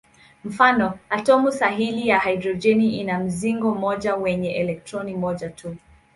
[0.43, 5.75] Mfano: atomu sahili ya hidrojeni ina mzingo mmoja wenye elektroni moja tu.